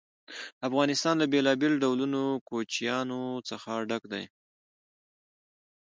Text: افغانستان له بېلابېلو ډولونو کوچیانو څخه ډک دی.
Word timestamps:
افغانستان 0.67 1.15
له 1.19 1.25
بېلابېلو 1.33 1.81
ډولونو 1.83 2.21
کوچیانو 2.47 3.21
څخه 3.49 3.71
ډک 3.89 4.03
دی. 4.13 4.23